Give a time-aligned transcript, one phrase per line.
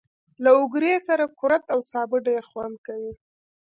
[0.43, 3.13] له اوگرې سره کورت او سابه ډېر خوند کوي.